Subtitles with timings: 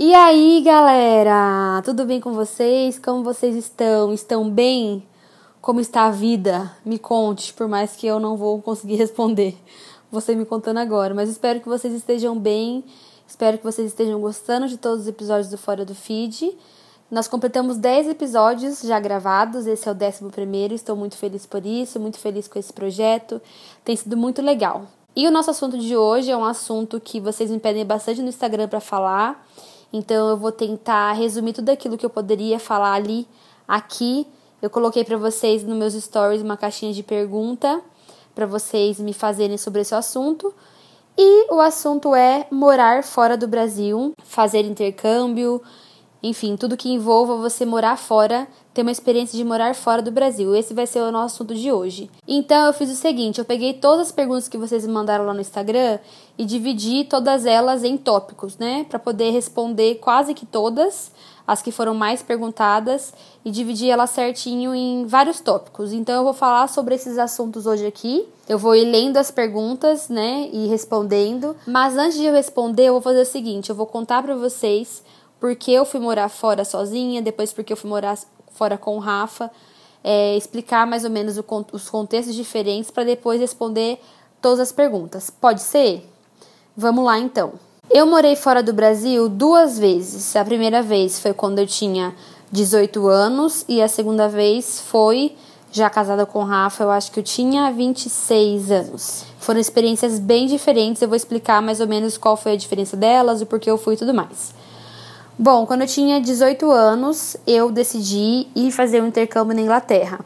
[0.00, 1.82] E aí, galera?
[1.84, 3.00] Tudo bem com vocês?
[3.00, 4.14] Como vocês estão?
[4.14, 5.04] Estão bem?
[5.60, 6.72] Como está a vida?
[6.84, 9.56] Me conte, por mais que eu não vou conseguir responder.
[10.08, 12.84] Você me contando agora, mas espero que vocês estejam bem.
[13.26, 16.56] Espero que vocês estejam gostando de todos os episódios do Fora do Feed.
[17.10, 21.66] Nós completamos 10 episódios já gravados, esse é o 11 primeiro, estou muito feliz por
[21.66, 23.42] isso, muito feliz com esse projeto,
[23.84, 24.84] tem sido muito legal.
[25.16, 28.28] E o nosso assunto de hoje é um assunto que vocês me pedem bastante no
[28.28, 29.44] Instagram para falar,
[29.92, 33.26] então eu vou tentar resumir tudo aquilo que eu poderia falar ali,
[33.66, 34.26] aqui.
[34.60, 37.80] Eu coloquei para vocês nos meus stories uma caixinha de pergunta
[38.34, 40.54] para vocês me fazerem sobre esse assunto.
[41.16, 45.60] E o assunto é morar fora do Brasil, fazer intercâmbio,
[46.22, 50.54] enfim, tudo que envolva você morar fora, ter uma experiência de morar fora do Brasil.
[50.54, 52.10] Esse vai ser o nosso assunto de hoje.
[52.26, 55.34] Então eu fiz o seguinte, eu peguei todas as perguntas que vocês me mandaram lá
[55.34, 55.98] no Instagram
[56.36, 61.12] e dividi todas elas em tópicos, né, para poder responder quase que todas
[61.46, 65.94] as que foram mais perguntadas e dividi elas certinho em vários tópicos.
[65.94, 68.28] Então eu vou falar sobre esses assuntos hoje aqui.
[68.46, 71.56] Eu vou ir lendo as perguntas, né, e respondendo.
[71.66, 75.02] Mas antes de eu responder, eu vou fazer o seguinte, eu vou contar para vocês
[75.40, 78.18] porque eu fui morar fora sozinha, depois porque eu fui morar
[78.52, 79.50] fora com o Rafa,
[80.02, 84.00] é, explicar mais ou menos o, os contextos diferentes para depois responder
[84.40, 85.30] todas as perguntas.
[85.30, 86.08] Pode ser?
[86.76, 87.52] Vamos lá então.
[87.90, 90.36] Eu morei fora do Brasil duas vezes.
[90.36, 92.14] A primeira vez foi quando eu tinha
[92.52, 95.34] 18 anos e a segunda vez foi
[95.70, 99.24] já casada com o Rafa, eu acho que eu tinha 26 anos.
[99.38, 103.42] Foram experiências bem diferentes, eu vou explicar mais ou menos qual foi a diferença delas,
[103.42, 104.54] o porquê eu fui e tudo mais.
[105.40, 110.18] Bom, quando eu tinha 18 anos, eu decidi ir fazer um intercâmbio na Inglaterra.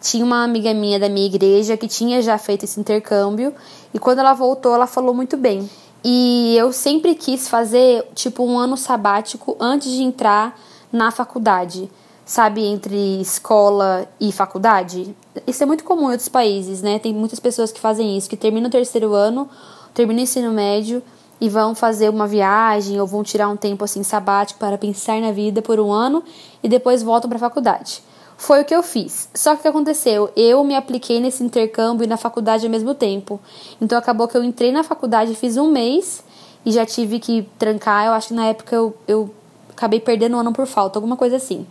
[0.00, 3.54] Tinha uma amiga minha da minha igreja que tinha já feito esse intercâmbio
[3.94, 5.70] e quando ela voltou, ela falou muito bem.
[6.02, 10.58] E eu sempre quis fazer tipo um ano sabático antes de entrar
[10.90, 11.88] na faculdade,
[12.24, 15.14] sabe, entre escola e faculdade.
[15.46, 16.98] Isso é muito comum em outros países, né?
[16.98, 19.48] Tem muitas pessoas que fazem isso, que terminam o terceiro ano,
[19.94, 21.00] terminam o ensino médio
[21.40, 25.32] e vão fazer uma viagem ou vão tirar um tempo assim sabático para pensar na
[25.32, 26.22] vida por um ano
[26.62, 28.02] e depois voltam para a faculdade.
[28.36, 29.28] Foi o que eu fiz.
[29.34, 30.30] Só que o que aconteceu?
[30.36, 33.40] Eu me apliquei nesse intercâmbio e na faculdade ao mesmo tempo.
[33.80, 36.22] Então acabou que eu entrei na faculdade, fiz um mês
[36.64, 38.06] e já tive que trancar.
[38.06, 39.34] Eu acho que na época eu, eu
[39.70, 41.66] acabei perdendo um ano por falta, alguma coisa assim.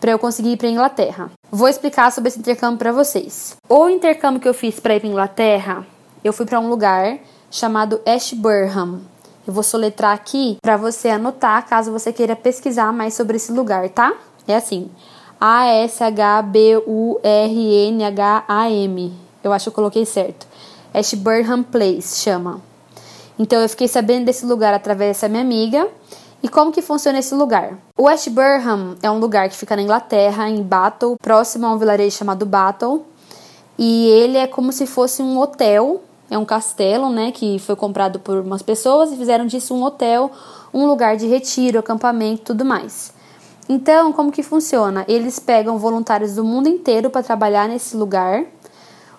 [0.00, 1.30] Para eu conseguir ir para Inglaterra.
[1.50, 3.56] Vou explicar sobre esse intercâmbio para vocês.
[3.68, 5.86] O intercâmbio que eu fiz para ir para Inglaterra,
[6.22, 7.18] eu fui para um lugar
[7.50, 9.00] chamado Ashburnham.
[9.46, 13.88] Eu vou soletrar aqui para você anotar caso você queira pesquisar mais sobre esse lugar,
[13.88, 14.14] tá?
[14.46, 14.88] É assim:
[15.40, 19.12] A S H B U R N H A M.
[19.42, 20.46] Eu acho que eu coloquei certo.
[20.94, 22.60] Ashburnham Place chama.
[23.38, 25.88] Então eu fiquei sabendo desse lugar através dessa minha amiga.
[26.42, 27.76] E como que funciona esse lugar?
[27.98, 32.16] O Ashburnham é um lugar que fica na Inglaterra, em Battle, próximo a um vilarejo
[32.16, 33.04] chamado Battle.
[33.78, 38.20] E ele é como se fosse um hotel é um castelo, né, que foi comprado
[38.20, 40.30] por umas pessoas e fizeram disso um hotel,
[40.72, 43.12] um lugar de retiro, acampamento, tudo mais.
[43.68, 45.04] Então, como que funciona?
[45.06, 48.44] Eles pegam voluntários do mundo inteiro para trabalhar nesse lugar.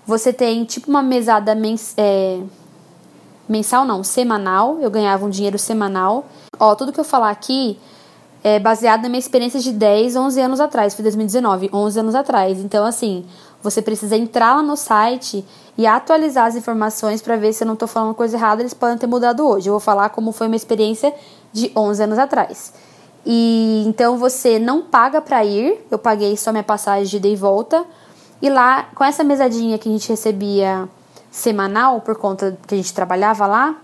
[0.05, 2.39] Você tem tipo uma mesada mens é,
[3.47, 4.77] mensal, não, semanal.
[4.81, 6.25] Eu ganhava um dinheiro semanal.
[6.59, 7.79] Ó, tudo que eu falar aqui
[8.43, 10.95] é baseado na minha experiência de 10, 11 anos atrás.
[10.95, 12.59] Foi 2019, 11 anos atrás.
[12.59, 13.25] Então, assim,
[13.61, 15.45] você precisa entrar lá no site
[15.77, 18.97] e atualizar as informações para ver se eu não estou falando coisa errada, eles podem
[18.97, 19.69] ter mudado hoje.
[19.69, 21.13] Eu vou falar como foi uma experiência
[21.53, 22.73] de 11 anos atrás.
[23.25, 27.35] E então você não paga para ir, eu paguei só minha passagem de ida e
[27.35, 27.85] volta.
[28.41, 30.89] E lá, com essa mesadinha que a gente recebia
[31.29, 33.75] semanal, por conta que a gente trabalhava lá,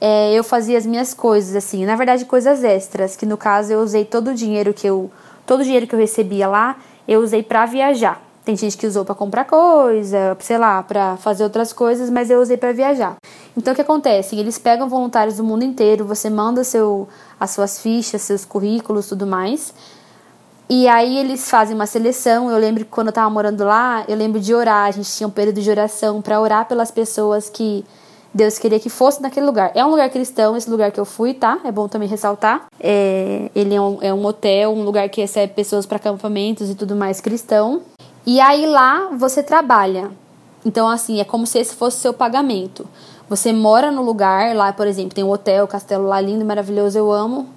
[0.00, 3.80] é, eu fazia as minhas coisas, assim, na verdade, coisas extras, que no caso eu
[3.80, 5.10] usei todo o dinheiro que eu.
[5.46, 8.20] Todo o dinheiro que eu recebia lá, eu usei para viajar.
[8.44, 12.40] Tem gente que usou para comprar coisa, sei lá, para fazer outras coisas, mas eu
[12.40, 13.16] usei para viajar.
[13.56, 14.34] Então o que acontece?
[14.36, 17.08] Eles pegam voluntários do mundo inteiro, você manda seu,
[17.38, 19.72] as suas fichas, seus currículos, tudo mais.
[20.68, 22.50] E aí eles fazem uma seleção.
[22.50, 24.88] Eu lembro que quando eu tava morando lá, eu lembro de orar.
[24.88, 27.84] A gente tinha um período de oração para orar pelas pessoas que
[28.34, 29.70] Deus queria que fosse naquele lugar.
[29.74, 31.60] É um lugar cristão, esse lugar que eu fui, tá?
[31.64, 32.66] É bom também ressaltar.
[32.80, 36.74] É, ele é um, é um hotel, um lugar que recebe pessoas para acampamentos e
[36.74, 37.82] tudo mais cristão.
[38.24, 40.10] E aí lá você trabalha.
[40.64, 42.86] Então, assim, é como se esse fosse seu pagamento.
[43.28, 47.10] Você mora no lugar, lá, por exemplo, tem um hotel, castelo lá lindo, maravilhoso, eu
[47.10, 47.48] amo.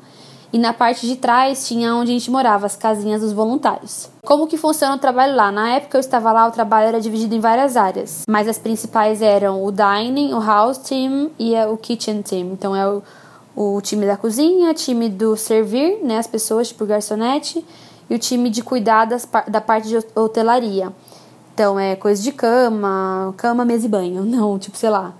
[0.51, 4.09] E na parte de trás tinha onde a gente morava, as casinhas dos voluntários.
[4.23, 5.51] Como que funciona o trabalho lá?
[5.51, 9.21] Na época eu estava lá, o trabalho era dividido em várias áreas, mas as principais
[9.21, 12.53] eram o dining, o house team e o kitchen team.
[12.53, 13.03] Então é o,
[13.55, 17.65] o time da cozinha, time do servir, né, as pessoas, tipo garçonete,
[18.09, 20.91] e o time de cuidar das, da parte de hotelaria.
[21.53, 24.23] Então, é coisa de cama, cama, mesa e banho.
[24.27, 25.13] Não, tipo, sei lá,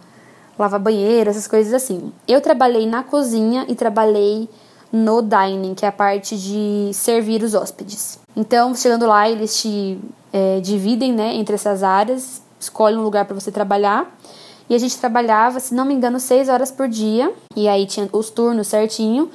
[0.59, 2.11] lavar banheiro, essas coisas assim.
[2.27, 4.49] Eu trabalhei na cozinha e trabalhei
[4.91, 8.19] no dining, que é a parte de servir os hóspedes.
[8.35, 9.99] Então, chegando lá, eles te
[10.31, 14.13] é, dividem né, entre essas áreas, escolhem um lugar para você trabalhar.
[14.69, 17.31] E a gente trabalhava, se não me engano, seis horas por dia.
[17.55, 19.29] E aí tinha os turnos certinho.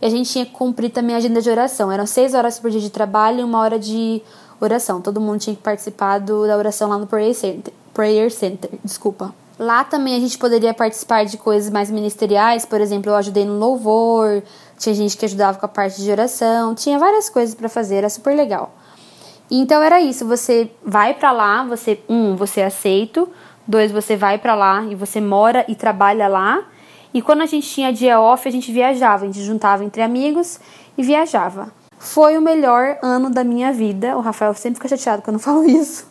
[0.00, 1.90] E a gente tinha que cumprir também a agenda de oração.
[1.90, 4.22] Eram seis horas por dia de trabalho e uma hora de
[4.60, 5.00] oração.
[5.00, 7.72] Todo mundo tinha que participar do, da oração lá no Prayer Center.
[7.94, 9.34] Prayer Center, desculpa.
[9.58, 13.58] Lá também a gente poderia participar de coisas mais ministeriais, por exemplo, eu ajudei no
[13.58, 14.42] louvor,
[14.78, 18.10] tinha gente que ajudava com a parte de oração, tinha várias coisas para fazer, era
[18.10, 18.74] super legal.
[19.50, 23.26] Então era isso, você vai para lá, você um, você é aceito,
[23.66, 26.62] dois, você vai para lá e você mora e trabalha lá.
[27.16, 30.60] E quando a gente tinha dia off, a gente viajava, a gente juntava entre amigos
[30.98, 31.72] e viajava.
[31.98, 34.14] Foi o melhor ano da minha vida.
[34.18, 36.06] O Rafael sempre fica chateado quando eu falo isso.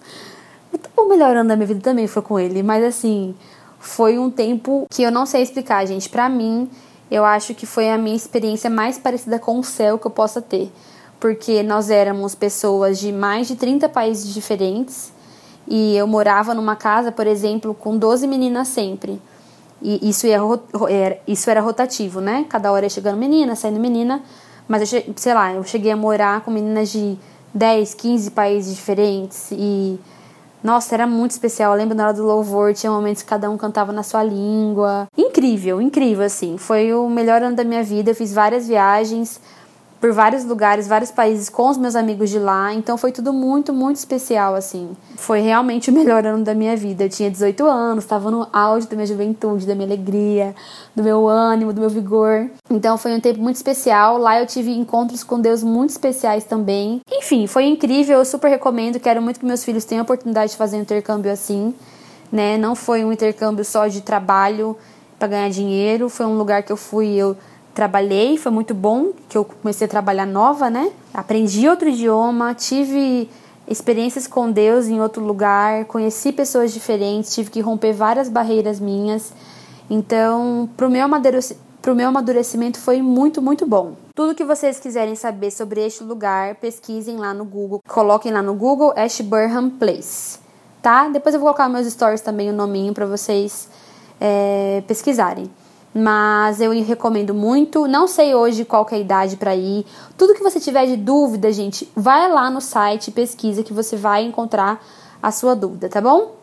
[0.97, 3.35] O melhor ano da minha vida também foi com ele, mas assim,
[3.77, 6.09] foi um tempo que eu não sei explicar, gente.
[6.09, 6.67] Para mim,
[7.11, 10.41] eu acho que foi a minha experiência mais parecida com o céu que eu possa
[10.41, 10.71] ter.
[11.19, 15.13] Porque nós éramos pessoas de mais de 30 países diferentes
[15.67, 19.21] e eu morava numa casa, por exemplo, com 12 meninas sempre.
[19.87, 20.39] E isso, ia,
[21.27, 22.43] isso era rotativo, né?
[22.49, 24.23] Cada hora ia chegando menina, saindo menina.
[24.67, 27.15] Mas eu, sei lá, eu cheguei a morar com meninas de
[27.53, 29.99] 10, 15 países diferentes e
[30.63, 31.73] nossa, era muito especial.
[31.73, 35.07] Eu lembro na hora do louvor, tinha momentos que cada um cantava na sua língua.
[35.15, 36.57] Incrível, incrível, assim.
[36.57, 38.09] Foi o melhor ano da minha vida.
[38.09, 39.39] Eu fiz várias viagens
[39.99, 42.73] por vários lugares, vários países com os meus amigos de lá.
[42.73, 44.95] Então foi tudo muito, muito especial, assim.
[45.15, 47.05] Foi realmente o melhor ano da minha vida.
[47.05, 50.53] Eu tinha 18 anos, estava no auge da minha juventude, da minha alegria,
[50.95, 52.49] do meu ânimo, do meu vigor.
[52.69, 54.17] Então foi um tempo muito especial.
[54.17, 57.01] Lá eu tive encontros com Deus muito especiais também.
[57.11, 58.19] Enfim, foi incrível.
[58.19, 58.99] Eu super recomendo.
[58.99, 61.73] Quero muito que meus filhos tenham a oportunidade de fazer um intercâmbio assim.
[62.31, 62.57] Né?
[62.57, 64.77] Não foi um intercâmbio só de trabalho
[65.17, 66.09] para ganhar dinheiro.
[66.09, 67.35] Foi um lugar que eu fui, eu
[67.75, 70.91] trabalhei, foi muito bom, que eu comecei a trabalhar nova, né?
[71.13, 73.29] Aprendi outro idioma, tive
[73.67, 79.33] experiências com Deus em outro lugar, conheci pessoas diferentes, tive que romper várias barreiras minhas.
[79.89, 81.05] Então, pro meu
[81.81, 83.93] pro meu amadurecimento foi muito, muito bom.
[84.15, 87.81] Tudo que vocês quiserem saber sobre este lugar, pesquisem lá no Google.
[87.85, 90.39] Coloquem lá no Google Ashburnham Place,
[90.81, 91.09] tá?
[91.09, 93.67] Depois eu vou colocar meus stories também o nominho para vocês
[94.19, 95.51] é, pesquisarem
[95.97, 97.87] mas eu recomendo muito.
[97.87, 99.85] Não sei hoje qual é a idade para ir.
[100.17, 104.25] Tudo que você tiver de dúvida, gente, vai lá no site, pesquisa que você vai
[104.25, 104.83] encontrar
[105.23, 106.35] a sua dúvida, tá bom?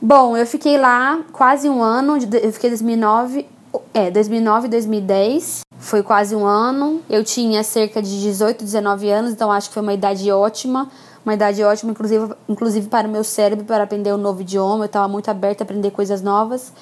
[0.00, 3.46] Bom, eu fiquei lá quase um ano, eu fiquei 2009,
[3.92, 7.02] é, 2009 2010, foi quase um ano.
[7.08, 10.90] Eu tinha cerca de 18, 19 anos, então acho que foi uma idade ótima,
[11.24, 14.84] uma idade ótima, inclusive, inclusive para o meu cérebro, para aprender um novo idioma.
[14.84, 16.72] Eu estava muito aberta a aprender coisas novas.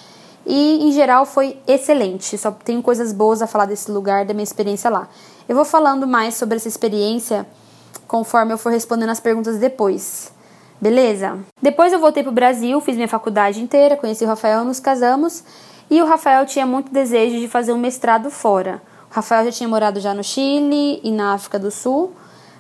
[0.45, 2.37] E em geral foi excelente.
[2.37, 5.09] Só tenho coisas boas a falar desse lugar, da minha experiência lá.
[5.49, 7.47] Eu vou falando mais sobre essa experiência
[8.07, 10.33] conforme eu for respondendo as perguntas depois.
[10.81, 11.39] Beleza?
[11.61, 15.45] Depois eu voltei pro Brasil, fiz minha faculdade inteira, conheci o Rafael, nos casamos.
[15.89, 18.83] E o Rafael tinha muito desejo de fazer um mestrado fora.
[19.11, 22.13] O Rafael já tinha morado já no Chile e na África do Sul,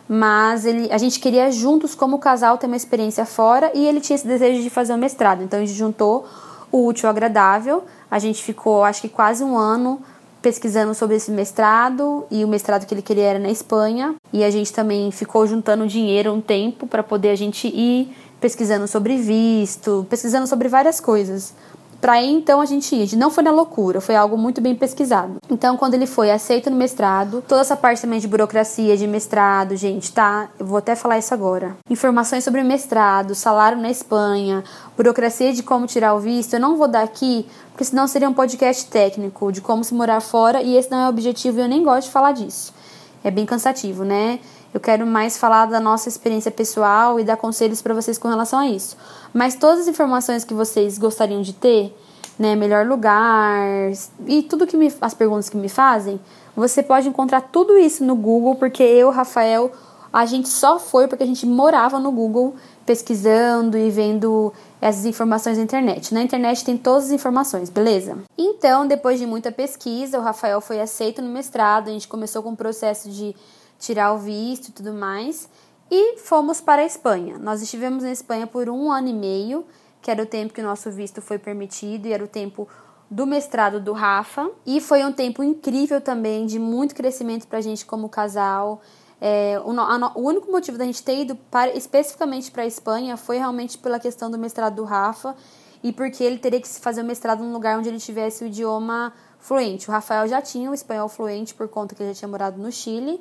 [0.08, 4.14] mas ele, a gente queria juntos como casal ter uma experiência fora e ele tinha
[4.14, 5.42] esse desejo de fazer um mestrado.
[5.42, 6.26] Então a gente juntou
[6.72, 7.84] o útil agradável.
[8.10, 10.00] A gente ficou, acho que quase um ano
[10.40, 14.16] pesquisando sobre esse mestrado e o mestrado que ele queria era na Espanha.
[14.32, 18.88] E a gente também ficou juntando dinheiro um tempo para poder a gente ir pesquisando
[18.88, 21.54] sobre visto, pesquisando sobre várias coisas.
[22.02, 23.06] Para aí então a gente ia.
[23.16, 25.36] Não foi na loucura, foi algo muito bem pesquisado.
[25.48, 29.76] Então, quando ele foi aceito no mestrado, toda essa parte também de burocracia, de mestrado,
[29.76, 30.48] gente, tá?
[30.58, 31.76] Eu vou até falar isso agora.
[31.88, 34.64] Informações sobre mestrado, salário na Espanha,
[34.96, 38.34] burocracia de como tirar o visto, eu não vou dar aqui, porque senão seria um
[38.34, 41.68] podcast técnico de como se morar fora e esse não é o objetivo e eu
[41.68, 42.74] nem gosto de falar disso.
[43.22, 44.40] É bem cansativo, né?
[44.72, 48.58] Eu quero mais falar da nossa experiência pessoal e dar conselhos para vocês com relação
[48.58, 48.96] a isso.
[49.32, 51.94] Mas todas as informações que vocês gostariam de ter,
[52.38, 53.92] né, melhor lugar
[54.26, 56.18] e tudo que me, as perguntas que me fazem,
[56.56, 59.70] você pode encontrar tudo isso no Google, porque eu, Rafael,
[60.12, 65.56] a gente só foi porque a gente morava no Google pesquisando e vendo essas informações
[65.56, 66.12] na internet.
[66.12, 68.18] Na internet tem todas as informações, beleza?
[68.36, 72.50] Então, depois de muita pesquisa, o Rafael foi aceito no mestrado, a gente começou com
[72.50, 73.34] o processo de
[73.82, 75.48] tirar o visto e tudo mais.
[75.90, 77.36] E fomos para a Espanha.
[77.38, 79.66] Nós estivemos na Espanha por um ano e meio,
[80.00, 82.68] que era o tempo que o nosso visto foi permitido e era o tempo
[83.10, 87.60] do mestrado do Rafa e foi um tempo incrível também de muito crescimento para a
[87.60, 88.80] gente como casal.
[89.20, 93.16] É, o, a, o, único motivo da gente ter ido para, especificamente para a Espanha
[93.16, 95.36] foi realmente pela questão do mestrado do Rafa
[95.82, 99.12] e porque ele teria que fazer o mestrado num lugar onde ele tivesse o idioma
[99.38, 99.88] fluente.
[99.90, 102.72] O Rafael já tinha o espanhol fluente por conta que ele já tinha morado no
[102.72, 103.20] Chile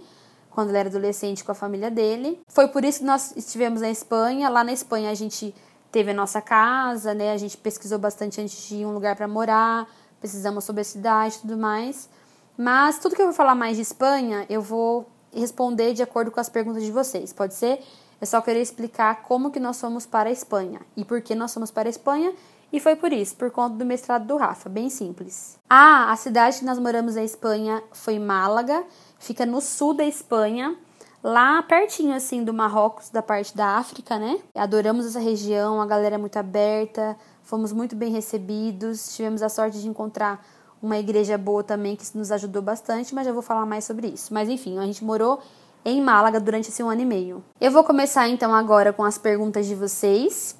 [0.52, 2.40] quando ele era adolescente com a família dele.
[2.48, 4.50] Foi por isso que nós estivemos na Espanha.
[4.50, 5.56] Lá na Espanha a gente
[5.92, 7.32] teve a nossa casa, né?
[7.32, 9.88] A gente pesquisou bastante antes de ir um lugar para morar,
[10.20, 12.10] precisamos sobre a cidade e tudo mais.
[12.58, 16.40] Mas tudo que eu vou falar mais de Espanha, eu vou responder de acordo com
[16.40, 17.82] as perguntas de vocês, pode ser?
[18.20, 21.54] Eu só queria explicar como que nós fomos para a Espanha e por que nós
[21.54, 22.34] fomos para a Espanha
[22.72, 25.58] e foi por isso, por conta do mestrado do Rafa, bem simples.
[25.70, 28.84] Ah, a cidade que nós moramos na Espanha foi Málaga,
[29.22, 30.76] fica no sul da Espanha,
[31.24, 34.40] lá pertinho assim do Marrocos, da parte da África, né?
[34.56, 39.80] Adoramos essa região, a galera é muito aberta, fomos muito bem recebidos, tivemos a sorte
[39.80, 40.44] de encontrar
[40.82, 44.34] uma igreja boa também que nos ajudou bastante, mas já vou falar mais sobre isso.
[44.34, 45.40] Mas enfim, a gente morou
[45.86, 47.44] em Málaga durante esse um ano e meio.
[47.60, 50.58] Eu vou começar então agora com as perguntas de vocês.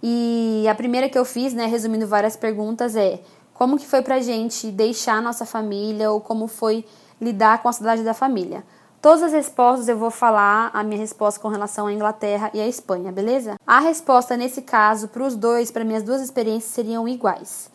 [0.00, 3.20] E a primeira que eu fiz, né, resumindo várias perguntas, é
[3.52, 6.84] como que foi pra gente deixar nossa família ou como foi
[7.20, 8.64] lidar com a saudade da família.
[9.04, 12.66] Todas as respostas eu vou falar a minha resposta com relação à Inglaterra e à
[12.66, 13.56] Espanha, beleza?
[13.66, 17.70] A resposta nesse caso para os dois, para minhas duas experiências seriam iguais.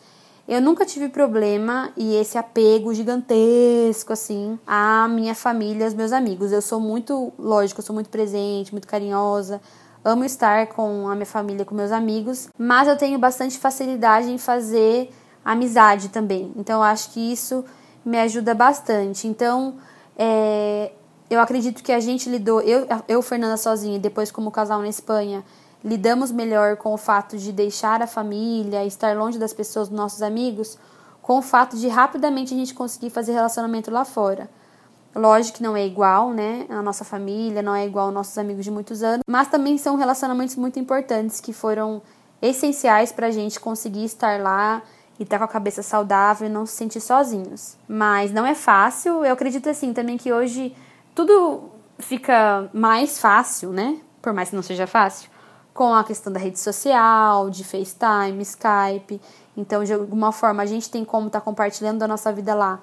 [0.48, 6.50] Eu nunca tive problema e esse apego gigantesco assim à minha família, aos meus amigos.
[6.50, 9.60] Eu sou muito, lógico, eu sou muito presente, muito carinhosa.
[10.04, 14.38] Amo estar com a minha família, com meus amigos, mas eu tenho bastante facilidade em
[14.38, 15.12] fazer
[15.44, 16.52] amizade também.
[16.56, 17.64] Então eu acho que isso
[18.04, 19.26] me ajuda bastante.
[19.26, 19.74] Então,
[20.16, 20.92] é,
[21.28, 25.44] eu acredito que a gente lidou, eu, eu Fernanda sozinha, depois como casal na Espanha,
[25.84, 30.22] lidamos melhor com o fato de deixar a família, estar longe das pessoas, dos nossos
[30.22, 30.78] amigos,
[31.22, 34.50] com o fato de rapidamente a gente conseguir fazer relacionamento lá fora.
[35.14, 36.66] Lógico que não é igual, né?
[36.68, 39.96] A nossa família não é igual aos nossos amigos de muitos anos, mas também são
[39.96, 42.00] relacionamentos muito importantes que foram
[42.40, 44.82] essenciais para a gente conseguir estar lá
[45.20, 47.76] e tá com a cabeça saudável e não se sentir sozinhos.
[47.86, 49.22] Mas não é fácil.
[49.22, 50.74] Eu acredito assim também que hoje
[51.14, 51.64] tudo
[51.98, 53.98] fica mais fácil, né?
[54.22, 55.30] Por mais que não seja fácil,
[55.74, 59.20] com a questão da rede social, de FaceTime, Skype.
[59.54, 62.80] Então, de alguma forma, a gente tem como estar tá compartilhando a nossa vida lá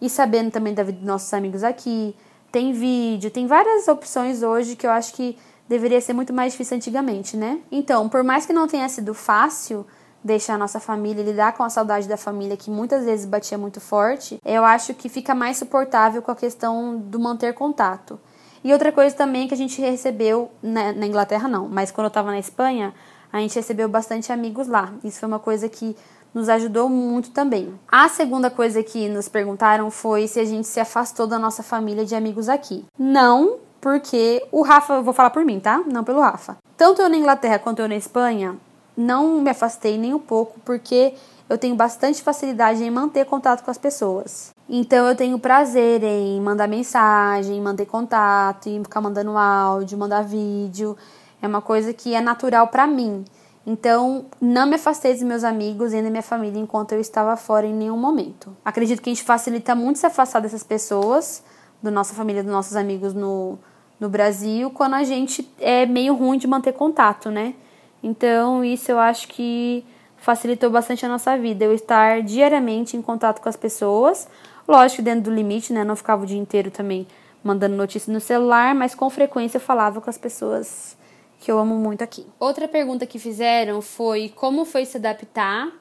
[0.00, 2.14] e sabendo também da vida dos nossos amigos aqui.
[2.52, 5.36] Tem vídeo, tem várias opções hoje que eu acho que
[5.68, 7.58] deveria ser muito mais difícil antigamente, né?
[7.70, 9.84] Então, por mais que não tenha sido fácil,
[10.22, 13.80] deixar a nossa família, lidar com a saudade da família que muitas vezes batia muito
[13.80, 18.20] forte, eu acho que fica mais suportável com a questão do manter contato.
[18.62, 22.08] E outra coisa também que a gente recebeu, né, na Inglaterra não, mas quando eu
[22.08, 22.92] estava na Espanha,
[23.32, 24.92] a gente recebeu bastante amigos lá.
[25.02, 25.96] Isso foi uma coisa que
[26.34, 27.74] nos ajudou muito também.
[27.90, 32.04] A segunda coisa que nos perguntaram foi se a gente se afastou da nossa família
[32.04, 32.84] de amigos aqui.
[32.98, 35.82] Não, porque o Rafa, eu vou falar por mim, tá?
[35.86, 36.58] Não pelo Rafa.
[36.76, 38.56] Tanto eu na Inglaterra quanto eu na Espanha,
[38.96, 41.14] não me afastei nem um pouco, porque
[41.48, 44.50] eu tenho bastante facilidade em manter contato com as pessoas.
[44.68, 50.96] Então eu tenho prazer em mandar mensagem, manter contato, em ficar mandando áudio, mandar vídeo.
[51.42, 53.24] É uma coisa que é natural para mim.
[53.66, 57.66] Então, não me afastei dos meus amigos e da minha família enquanto eu estava fora
[57.66, 58.56] em nenhum momento.
[58.64, 61.42] Acredito que a gente facilita muito se afastar dessas pessoas,
[61.82, 63.58] da nossa família, dos nossos amigos no,
[63.98, 67.54] no Brasil, quando a gente é meio ruim de manter contato, né?
[68.02, 69.84] Então, isso eu acho que
[70.16, 74.28] facilitou bastante a nossa vida, eu estar diariamente em contato com as pessoas,
[74.68, 75.82] lógico, dentro do limite, né?
[75.84, 77.06] Não ficava o dia inteiro também
[77.42, 80.96] mandando notícias no celular, mas com frequência eu falava com as pessoas
[81.40, 82.26] que eu amo muito aqui.
[82.38, 85.72] Outra pergunta que fizeram foi como foi se adaptar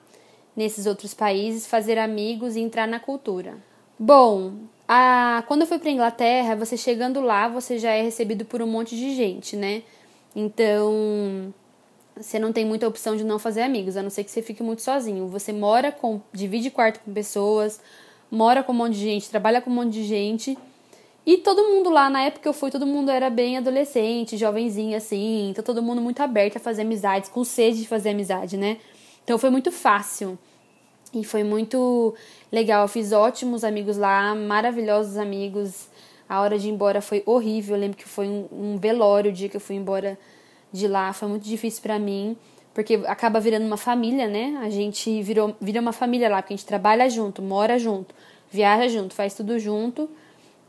[0.55, 3.57] nesses outros países, fazer amigos e entrar na cultura.
[3.97, 4.53] Bom,
[4.87, 8.67] a, quando eu fui para Inglaterra, você chegando lá, você já é recebido por um
[8.67, 9.83] monte de gente, né?
[10.33, 11.53] Então,
[12.19, 14.61] você não tem muita opção de não fazer amigos, a não ser que você fique
[14.61, 15.27] muito sozinho.
[15.27, 17.79] Você mora com, divide quarto com pessoas,
[18.29, 20.57] mora com um monte de gente, trabalha com um monte de gente.
[21.25, 24.97] E todo mundo lá, na época que eu fui, todo mundo era bem adolescente, jovenzinho
[24.97, 25.49] assim.
[25.49, 28.77] Então todo mundo muito aberto a fazer amizades, com sede de fazer amizade, né?
[29.23, 30.37] Então foi muito fácil.
[31.13, 32.13] E foi muito
[32.51, 32.83] legal.
[32.83, 35.87] Eu fiz ótimos amigos lá, maravilhosos amigos.
[36.27, 37.75] A hora de ir embora foi horrível.
[37.75, 40.17] Eu lembro que foi um, um velório o dia que eu fui embora
[40.71, 42.37] de lá foi muito difícil para mim,
[42.73, 44.57] porque acaba virando uma família, né?
[44.61, 48.13] A gente virou vira uma família lá, porque a gente trabalha junto, mora junto,
[48.51, 50.09] viaja junto, faz tudo junto.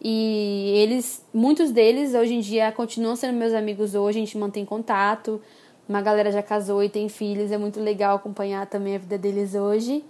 [0.03, 4.65] E eles, muitos deles hoje em dia continuam sendo meus amigos hoje, a gente mantém
[4.65, 5.41] contato.
[5.87, 9.55] Uma galera já casou e tem filhos, é muito legal acompanhar também a vida deles
[9.55, 10.03] hoje.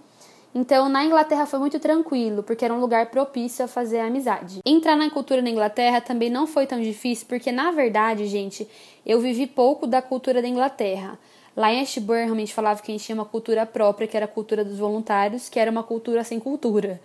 [0.53, 4.59] Então, na Inglaterra foi muito tranquilo, porque era um lugar propício a fazer amizade.
[4.65, 8.67] Entrar na cultura na Inglaterra também não foi tão difícil, porque na verdade, gente,
[9.05, 11.17] eu vivi pouco da cultura da Inglaterra.
[11.55, 14.25] Lá em Ashburnham, a gente falava que a gente tinha uma cultura própria, que era
[14.25, 16.99] a cultura dos voluntários, que era uma cultura sem cultura.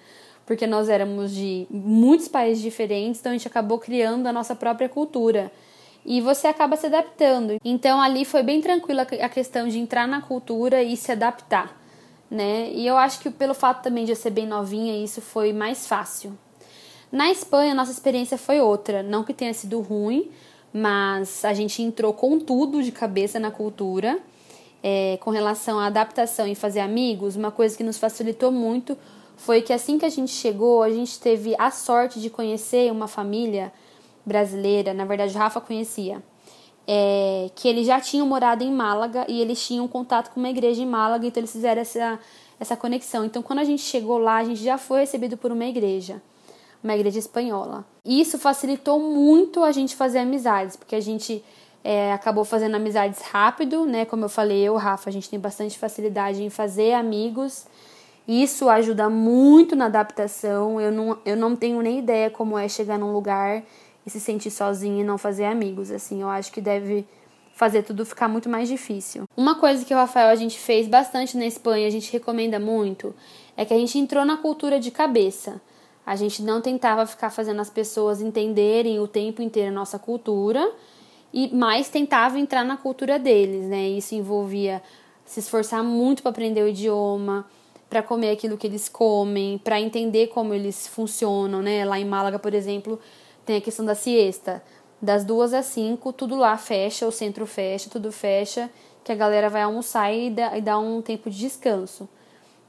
[0.45, 4.88] Porque nós éramos de muitos países diferentes, então a gente acabou criando a nossa própria
[4.88, 5.53] cultura.
[6.05, 7.57] E você acaba se adaptando.
[7.65, 11.86] Então ali foi bem tranquila a questão de entrar na cultura e se adaptar
[12.30, 12.71] né?
[12.73, 15.87] E eu acho que pelo fato também de eu ser bem novinha, isso foi mais
[15.87, 16.37] fácil.
[17.11, 19.02] Na Espanha, nossa experiência foi outra.
[19.02, 20.30] Não que tenha sido ruim,
[20.73, 24.18] mas a gente entrou com tudo de cabeça na cultura.
[24.83, 28.97] É, com relação à adaptação e fazer amigos, uma coisa que nos facilitou muito
[29.37, 33.09] foi que assim que a gente chegou, a gente teve a sorte de conhecer uma
[33.09, 33.73] família
[34.25, 34.95] brasileira.
[34.95, 36.23] Na verdade, o Rafa conhecia
[36.87, 40.83] é, que eles já tinham morado em Málaga e eles tinham contato com uma igreja
[40.83, 42.19] em Málaga, então eles fizeram essa,
[42.61, 43.25] essa conexão.
[43.25, 46.23] Então, quando a gente chegou lá, a gente já foi recebido por uma igreja,
[46.83, 47.85] uma igreja espanhola.
[48.05, 51.43] E isso facilitou muito a gente fazer amizades, porque a gente
[51.83, 54.05] é, acabou fazendo amizades rápido, né?
[54.05, 57.66] Como eu falei, eu, Rafa, a gente tem bastante facilidade em fazer amigos.
[58.26, 60.81] Isso ajuda muito na adaptação.
[60.81, 63.62] Eu não, eu não tenho nem ideia como é chegar num lugar
[64.07, 67.05] e se sentir sozinho e não fazer amigos, assim, eu acho que deve
[67.55, 69.25] fazer tudo ficar muito mais difícil.
[69.37, 73.15] Uma coisa que o Rafael a gente fez bastante na Espanha, a gente recomenda muito,
[73.57, 75.61] é que a gente entrou na cultura de cabeça.
[76.05, 80.71] A gente não tentava ficar fazendo as pessoas entenderem o tempo inteiro a nossa cultura,
[81.33, 83.89] e mais tentava entrar na cultura deles, né?
[83.89, 84.83] Isso envolvia
[85.25, 87.45] se esforçar muito para aprender o idioma,
[87.91, 91.85] para comer aquilo que eles comem, para entender como eles funcionam, né?
[91.85, 93.01] Lá em Málaga, por exemplo,
[93.47, 94.62] tem a questão da siesta.
[95.00, 98.69] Das duas às cinco, tudo lá fecha, o centro fecha, tudo fecha,
[99.05, 102.09] que a galera vai almoçar e dá, e dá um tempo de descanso.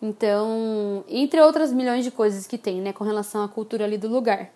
[0.01, 4.07] Então, entre outras milhões de coisas que tem, né, com relação à cultura ali do
[4.07, 4.51] lugar.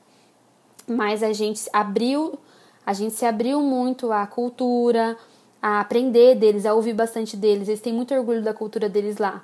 [0.88, 2.38] Mas a gente abriu,
[2.86, 5.17] a gente se abriu muito à cultura,
[5.62, 7.67] a aprender deles, a ouvir bastante deles.
[7.67, 9.43] Eles têm muito orgulho da cultura deles lá.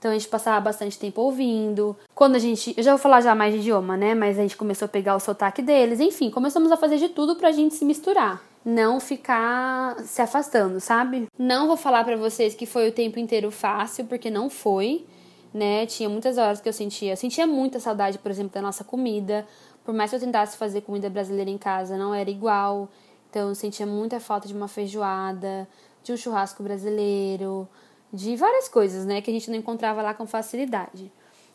[0.00, 1.94] Então a gente passava bastante tempo ouvindo.
[2.14, 2.72] Quando a gente.
[2.74, 4.14] Eu já vou falar já mais de idioma, né?
[4.14, 6.00] Mas a gente começou a pegar o sotaque deles.
[6.00, 8.42] Enfim, começamos a fazer de tudo pra gente se misturar.
[8.64, 11.28] Não ficar se afastando, sabe?
[11.38, 15.04] Não vou falar para vocês que foi o tempo inteiro fácil, porque não foi,
[15.52, 15.84] né?
[15.84, 17.12] Tinha muitas horas que eu sentia.
[17.12, 19.46] Eu sentia muita saudade, por exemplo, da nossa comida.
[19.84, 22.88] Por mais que eu tentasse fazer comida brasileira em casa, não era igual.
[23.28, 25.68] Então eu sentia muita falta de uma feijoada,
[26.02, 27.68] de um churrasco brasileiro
[28.12, 31.10] de várias coisas, né, que a gente não encontrava lá com facilidade.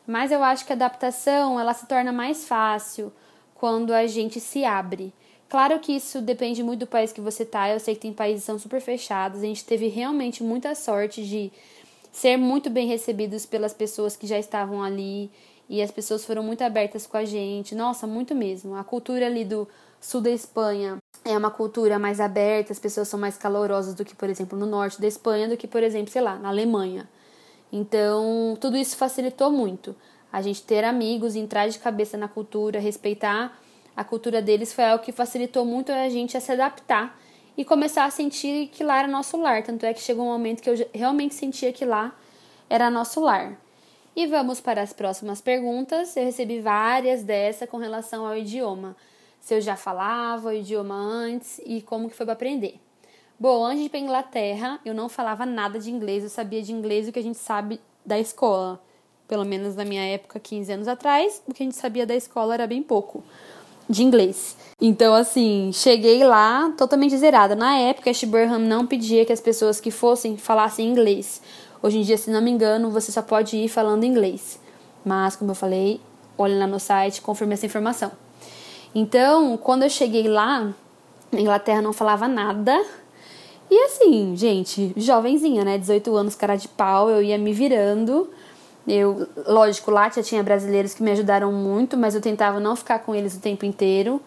[0.08, 3.12] Mas eu acho que a adaptação ela se torna mais fácil
[3.56, 5.14] quando a gente se abre.
[5.50, 7.70] Claro que isso depende muito do país que você tá.
[7.70, 9.40] Eu sei que tem países que são super fechados.
[9.40, 11.52] A gente teve realmente muita sorte de
[12.12, 15.30] ser muito bem recebidos pelas pessoas que já estavam ali
[15.68, 17.76] e as pessoas foram muito abertas com a gente.
[17.76, 18.76] Nossa, muito mesmo.
[18.76, 19.68] A cultura ali do
[20.00, 24.16] sul da Espanha é uma cultura mais aberta, as pessoas são mais calorosas do que,
[24.16, 27.10] por exemplo, no norte da Espanha, do que, por exemplo, sei lá, na Alemanha.
[27.72, 29.96] Então, tudo isso facilitou muito.
[30.32, 33.58] A gente ter amigos, entrar de cabeça na cultura, respeitar
[33.96, 37.18] a cultura deles foi algo que facilitou muito a gente a se adaptar
[37.58, 39.64] e começar a sentir que lá era nosso lar.
[39.64, 42.14] Tanto é que chegou um momento que eu realmente sentia que lá
[42.70, 43.58] era nosso lar.
[44.14, 46.16] E vamos para as próximas perguntas.
[46.18, 48.96] Eu recebi várias dessa com relação ao idioma
[49.46, 52.80] se eu já falava o idioma antes e como que foi para aprender.
[53.40, 56.72] Bom, antes de ir para Inglaterra, eu não falava nada de inglês, eu sabia de
[56.72, 58.82] inglês o que a gente sabe da escola.
[59.28, 62.56] Pelo menos na minha época, 15 anos atrás, o que a gente sabia da escola
[62.56, 63.24] era bem pouco
[63.88, 64.58] de inglês.
[64.82, 67.56] Então, assim, cheguei lá totalmente zerada.
[67.56, 71.40] Na época, Ashburnham não pedia que as pessoas que fossem falassem inglês.
[71.84, 74.60] Hoje em dia, se não me engano, você só pode ir falando inglês.
[75.06, 76.02] Mas, como eu falei,
[76.36, 78.25] olhe lá no site, confirme essa informação.
[78.96, 80.74] Então, quando eu cheguei lá,
[81.30, 82.82] na Inglaterra não falava nada.
[83.70, 85.78] E assim, gente, jovenzinha, né?
[85.78, 88.30] 18 anos, cara de pau, eu ia me virando.
[88.88, 93.00] Eu, lógico, lá já tinha brasileiros que me ajudaram muito, mas eu tentava não ficar
[93.00, 94.22] com eles o tempo inteiro.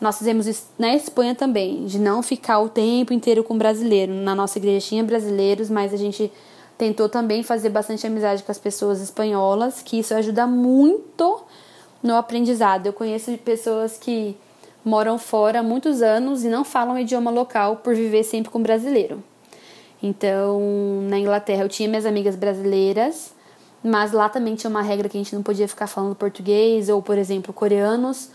[0.00, 4.12] Nós fizemos isso na Espanha também, de não ficar o tempo inteiro com brasileiro.
[4.14, 6.32] Na nossa igreja tinha brasileiros, mas a gente
[6.76, 11.40] tentou também fazer bastante amizade com as pessoas espanholas, que isso ajuda muito
[12.02, 12.86] no aprendizado.
[12.86, 14.36] Eu conheço pessoas que
[14.84, 18.62] moram fora há muitos anos e não falam o idioma local por viver sempre com
[18.62, 19.22] brasileiro.
[20.02, 20.60] Então,
[21.08, 23.34] na Inglaterra eu tinha minhas amigas brasileiras,
[23.82, 27.02] mas lá também tinha uma regra que a gente não podia ficar falando português, ou,
[27.02, 28.30] por exemplo, coreanos,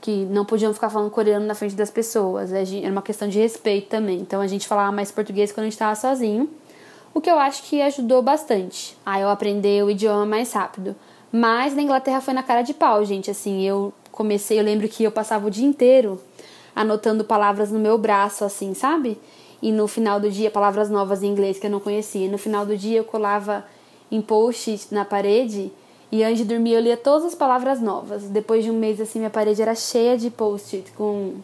[0.00, 2.52] que não podiam ficar falando coreano na frente das pessoas.
[2.52, 4.18] Era uma questão de respeito também.
[4.20, 6.48] Então, a gente falava mais português quando a gente estava sozinho.
[7.18, 10.94] o que eu acho que ajudou bastante a eu aprender o idioma mais rápido.
[11.32, 13.30] Mas na Inglaterra foi na cara de pau, gente.
[13.30, 16.20] Assim, eu comecei, eu lembro que eu passava o dia inteiro
[16.74, 19.18] anotando palavras no meu braço, assim, sabe?
[19.60, 22.26] E no final do dia, palavras novas em inglês que eu não conhecia.
[22.26, 23.64] E no final do dia eu colava
[24.10, 25.70] em post na parede
[26.10, 28.24] e antes de dormir eu lia todas as palavras novas.
[28.24, 31.34] Depois de um mês, assim, minha parede era cheia de post-it com,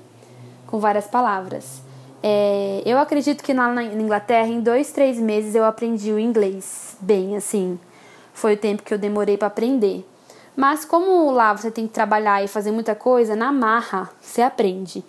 [0.67, 1.83] com várias palavras.
[2.23, 6.97] É, eu acredito que lá na Inglaterra, em dois, três meses, eu aprendi o inglês
[7.01, 7.79] bem, assim.
[8.35, 10.07] Foi o tempo que eu demorei para aprender.
[10.55, 15.03] Mas como lá você tem que trabalhar e fazer muita coisa, na marra você aprende.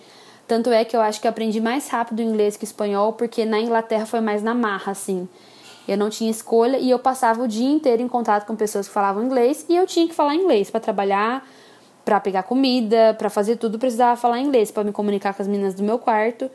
[0.47, 3.59] Tanto é que eu acho que eu aprendi mais rápido inglês que espanhol, porque na
[3.59, 5.27] Inglaterra foi mais na marra, assim.
[5.87, 8.93] Eu não tinha escolha e eu passava o dia inteiro em contato com pessoas que
[8.93, 11.47] falavam inglês e eu tinha que falar inglês para trabalhar,
[12.03, 15.73] para pegar comida, para fazer tudo, precisava falar inglês para me comunicar com as meninas
[15.75, 16.49] do meu quarto.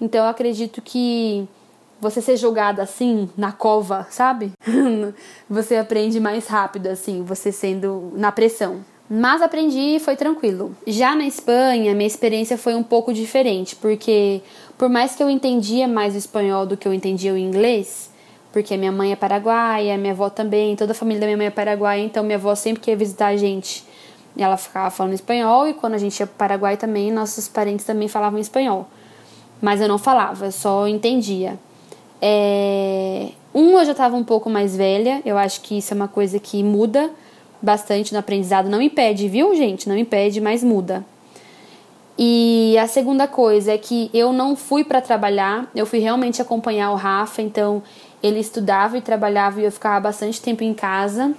[0.00, 1.48] Então eu acredito que
[2.02, 4.50] você ser jogada assim na cova, sabe?
[5.48, 8.80] você aprende mais rápido assim, você sendo na pressão.
[9.08, 10.76] Mas aprendi e foi tranquilo.
[10.84, 14.42] Já na Espanha, minha experiência foi um pouco diferente, porque
[14.76, 18.10] por mais que eu entendia mais o espanhol do que eu entendia o inglês,
[18.52, 21.50] porque minha mãe é paraguaia, minha avó também, toda a família da minha mãe é
[21.50, 23.84] paraguaia, então minha avó sempre que ia visitar a gente,
[24.36, 27.86] ela ficava falando espanhol e quando a gente ia para o Paraguai também, nossos parentes
[27.86, 28.88] também falavam espanhol
[29.62, 31.56] mas eu não falava, eu só entendia.
[32.22, 33.30] É...
[33.52, 36.38] Um, eu já estava um pouco mais velha, eu acho que isso é uma coisa
[36.38, 37.10] que muda
[37.60, 38.68] bastante no aprendizado.
[38.68, 39.88] Não impede, viu, gente?
[39.88, 41.04] Não impede, mas muda.
[42.18, 46.92] E a segunda coisa é que eu não fui para trabalhar, eu fui realmente acompanhar
[46.92, 47.82] o Rafa, então
[48.22, 51.32] ele estudava e trabalhava e eu ficava bastante tempo em casa.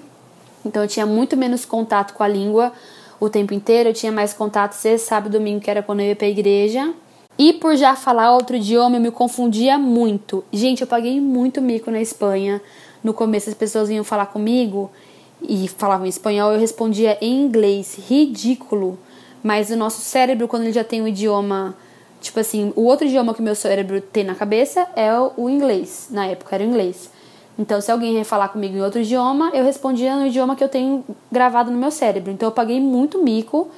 [0.66, 2.72] Então eu tinha muito menos contato com a língua
[3.20, 6.16] o tempo inteiro, eu tinha mais contato sexta, sábado, domingo, que era quando eu ia
[6.16, 6.94] para a igreja.
[7.38, 10.44] E por já falar outro idioma, eu me confundia muito.
[10.52, 12.62] Gente, eu paguei muito mico na Espanha.
[13.04, 14.92] No começo as pessoas vinham falar comigo
[15.42, 18.00] e falavam espanhol, eu respondia em inglês.
[18.08, 18.98] Ridículo.
[19.44, 21.76] Mas o nosso cérebro, quando ele já tem o um idioma,
[22.22, 26.08] tipo assim, o outro idioma que o meu cérebro tem na cabeça é o inglês.
[26.12, 27.10] Na época era o inglês.
[27.58, 30.70] Então, se alguém ia falar comigo em outro idioma, eu respondia no idioma que eu
[30.70, 32.32] tenho gravado no meu cérebro.
[32.32, 33.70] Então, eu paguei muito mico.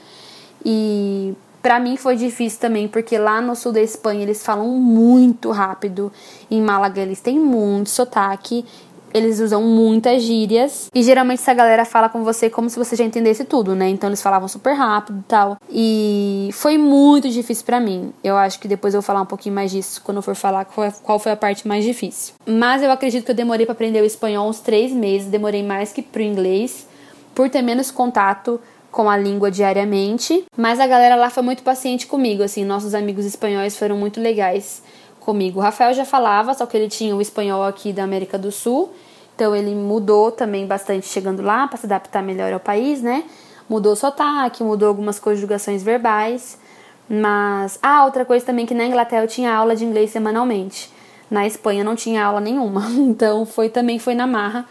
[0.64, 1.34] E
[1.66, 6.12] para mim foi difícil também, porque lá no sul da Espanha eles falam muito rápido.
[6.52, 8.64] Em Málaga eles têm muito sotaque.
[9.12, 10.92] Eles usam muitas gírias.
[10.94, 13.90] E geralmente essa galera fala com você como se você já entendesse tudo, né?
[13.90, 15.58] Então eles falavam super rápido e tal.
[15.68, 18.14] E foi muito difícil para mim.
[18.24, 20.66] Eu acho que depois eu vou falar um pouquinho mais disso quando eu for falar
[21.02, 22.36] qual foi a parte mais difícil.
[22.46, 25.30] Mas eu acredito que eu demorei para aprender o espanhol uns três meses.
[25.30, 26.88] Demorei mais que pro inglês.
[27.34, 28.62] Por ter menos contato
[28.96, 33.26] com a língua diariamente, mas a galera lá foi muito paciente comigo, assim, nossos amigos
[33.26, 34.82] espanhóis foram muito legais
[35.20, 35.60] comigo.
[35.60, 38.94] O Rafael já falava, só que ele tinha o espanhol aqui da América do Sul,
[39.36, 43.26] então ele mudou também bastante chegando lá para se adaptar melhor ao país, né?
[43.68, 46.58] Mudou o sotaque, mudou algumas conjugações verbais,
[47.10, 50.90] mas ah, outra coisa também que na Inglaterra eu tinha aula de inglês semanalmente.
[51.30, 54.66] Na Espanha não tinha aula nenhuma, então foi também foi na marra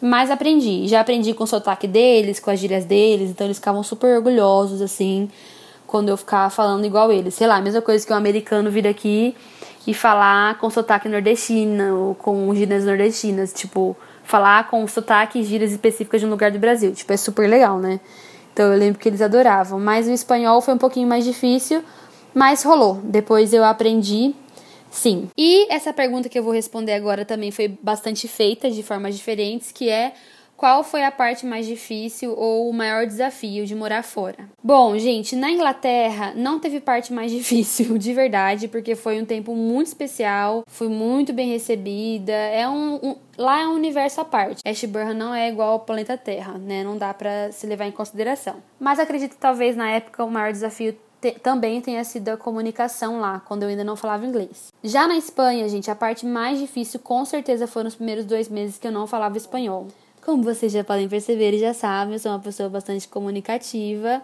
[0.00, 0.86] mas aprendi.
[0.88, 4.80] Já aprendi com o sotaque deles, com as gírias deles, então eles ficavam super orgulhosos,
[4.80, 5.28] assim,
[5.86, 7.34] quando eu ficava falando igual eles.
[7.34, 9.34] Sei lá, a mesma coisa que um americano vir aqui
[9.86, 15.70] e falar com sotaque nordestino ou com gírias nordestinas, tipo, falar com sotaque e gírias
[15.70, 16.92] específicas de um lugar do Brasil.
[16.92, 18.00] Tipo, é super legal, né?
[18.52, 19.78] Então eu lembro que eles adoravam.
[19.78, 21.82] Mas o espanhol foi um pouquinho mais difícil,
[22.34, 23.00] mas rolou.
[23.04, 24.34] Depois eu aprendi
[24.96, 25.28] Sim.
[25.36, 29.70] E essa pergunta que eu vou responder agora também foi bastante feita de formas diferentes,
[29.70, 30.14] que é
[30.56, 34.48] qual foi a parte mais difícil ou o maior desafio de morar fora?
[34.64, 39.54] Bom, gente, na Inglaterra não teve parte mais difícil, de verdade, porque foi um tempo
[39.54, 42.32] muito especial, fui muito bem recebida.
[42.32, 44.62] É um, um lá é um universo à parte.
[44.66, 46.82] Ashburn não é igual ao planeta Terra, né?
[46.82, 48.56] Não dá para se levar em consideração.
[48.80, 50.96] Mas acredito que talvez na época o maior desafio
[51.32, 54.72] te, também tenha sido a comunicação lá, quando eu ainda não falava inglês.
[54.82, 58.78] Já na Espanha, gente, a parte mais difícil com certeza foram os primeiros dois meses
[58.78, 59.88] que eu não falava espanhol.
[60.24, 64.22] Como vocês já podem perceber e já sabem, eu sou uma pessoa bastante comunicativa,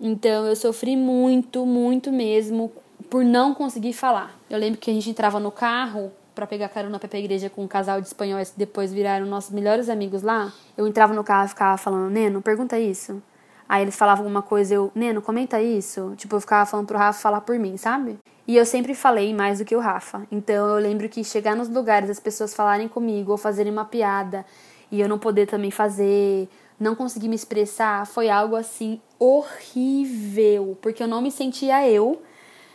[0.00, 2.72] então eu sofri muito, muito mesmo
[3.10, 4.38] por não conseguir falar.
[4.48, 7.62] Eu lembro que a gente entrava no carro para pegar carona para a igreja com
[7.62, 10.52] um casal de espanhóis que depois viraram nossos melhores amigos lá.
[10.76, 13.22] Eu entrava no carro e ficava falando: Neno, pergunta isso.
[13.68, 16.14] Aí eles falavam alguma coisa, eu, Neno, comenta isso.
[16.16, 18.18] Tipo, eu ficava falando pro Rafa falar por mim, sabe?
[18.46, 20.26] E eu sempre falei mais do que o Rafa.
[20.30, 24.44] Então eu lembro que chegar nos lugares, as pessoas falarem comigo ou fazerem uma piada
[24.90, 26.48] e eu não poder também fazer,
[26.78, 32.22] não conseguir me expressar, foi algo assim horrível, porque eu não me sentia eu,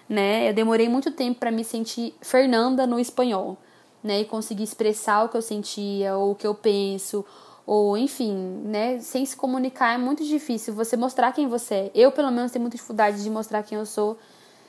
[0.08, 0.50] né?
[0.50, 3.58] Eu demorei muito tempo para me sentir Fernanda no espanhol.
[4.04, 7.26] né, e conseguir expressar o que eu sentia ou o que eu penso,
[7.70, 8.34] ou enfim,
[8.66, 11.92] né, sem se comunicar é muito difícil você mostrar quem você é.
[11.94, 14.18] Eu, pelo menos, tenho muita dificuldade de mostrar quem eu sou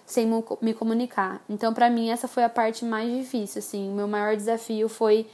[0.04, 0.28] sem
[0.60, 1.42] me comunicar.
[1.48, 3.88] Então, para mim, essa foi a parte mais difícil, assim.
[3.88, 5.26] O meu maior desafio foi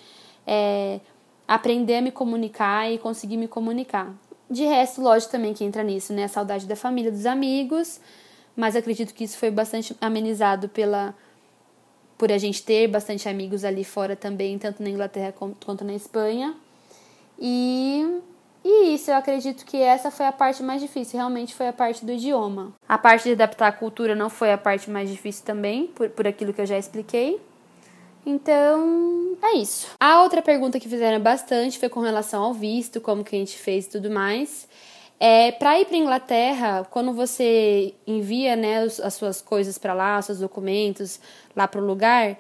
[0.47, 1.01] é,
[1.49, 4.15] aprender a me comunicar e conseguir me comunicar.
[4.49, 6.23] De resto, lógico também que entra nisso, né?
[6.23, 8.01] A saudade da família, dos amigos,
[8.55, 11.17] mas acredito que isso foi bastante amenizado pela
[12.17, 16.55] por a gente ter bastante amigos ali fora também, tanto na Inglaterra quanto na Espanha.
[17.39, 18.21] E,
[18.65, 22.05] e isso, eu acredito que essa foi a parte mais difícil, realmente foi a parte
[22.05, 22.73] do idioma.
[22.89, 26.27] A parte de adaptar a cultura não foi a parte mais difícil também, por, por
[26.27, 27.41] aquilo que eu já expliquei.
[28.25, 29.89] Então, é isso.
[30.01, 33.57] A outra pergunta que fizeram bastante foi com relação ao visto, como que a gente
[33.57, 34.69] fez e tudo mais.
[35.19, 40.27] É, para ir para Inglaterra, quando você envia né, as suas coisas para lá, os
[40.27, 41.21] seus documentos
[41.55, 42.37] lá para o lugar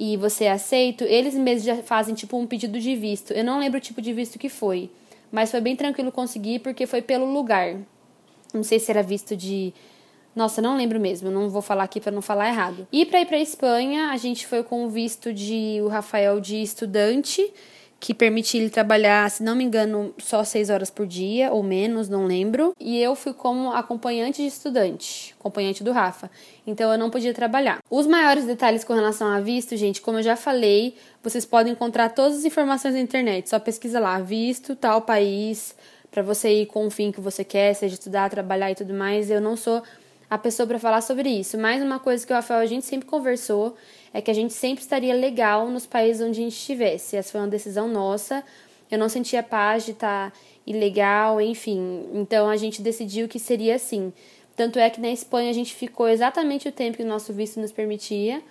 [0.00, 3.32] e você é aceito, eles mesmos já fazem tipo um pedido de visto.
[3.32, 4.88] Eu não lembro o tipo de visto que foi,
[5.32, 7.76] mas foi bem tranquilo conseguir porque foi pelo lugar.
[8.54, 9.74] Não sei se era visto de
[10.36, 12.86] nossa, não lembro mesmo, não vou falar aqui para não falar errado.
[12.92, 16.62] E para ir para Espanha, a gente foi com o visto de o Rafael de
[16.62, 17.52] estudante,
[18.00, 22.08] que permitia ele trabalhar, se não me engano, só seis horas por dia ou menos,
[22.08, 22.72] não lembro.
[22.78, 26.30] E eu fui como acompanhante de estudante, acompanhante do Rafa.
[26.66, 27.80] Então eu não podia trabalhar.
[27.90, 32.10] Os maiores detalhes com relação a visto, gente, como eu já falei, vocês podem encontrar
[32.10, 33.48] todas as informações na internet.
[33.48, 35.74] Só pesquisa lá, visto, tal país,
[36.10, 39.28] para você ir com o fim que você quer, seja estudar, trabalhar e tudo mais.
[39.28, 39.82] Eu não sou
[40.30, 41.56] a pessoa para falar sobre isso.
[41.56, 43.76] Mais uma coisa que o Rafael a gente sempre conversou
[44.12, 47.16] é que a gente sempre estaria legal nos países onde a gente estivesse.
[47.16, 48.44] Essa foi uma decisão nossa.
[48.90, 52.06] Eu não sentia paz de estar tá ilegal, enfim.
[52.12, 54.12] Então a gente decidiu que seria assim.
[54.54, 57.60] Tanto é que na Espanha a gente ficou exatamente o tempo que o nosso visto
[57.60, 58.42] nos permitia.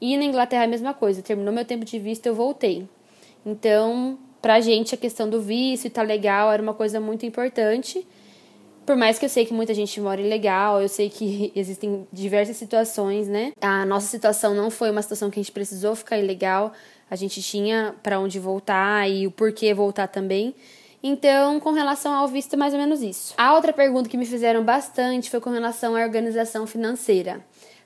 [0.00, 1.22] E na Inglaterra a mesma coisa.
[1.22, 2.88] Terminou meu tempo de visto, eu voltei.
[3.44, 8.06] Então, pra gente a questão do visto e tá legal era uma coisa muito importante.
[8.84, 12.56] Por mais que eu sei que muita gente mora ilegal, eu sei que existem diversas
[12.56, 13.52] situações, né?
[13.60, 16.72] A nossa situação não foi uma situação que a gente precisou ficar ilegal,
[17.10, 20.54] a gente tinha para onde voltar e o porquê voltar também.
[21.02, 23.32] Então, com relação ao visto, é mais ou menos isso.
[23.38, 27.40] A outra pergunta que me fizeram bastante foi com relação à organização financeira,